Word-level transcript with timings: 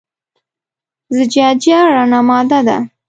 زجاجیه 1.15 1.79
رڼه 1.93 2.19
ماده 2.29 2.59
ده. 2.67 2.77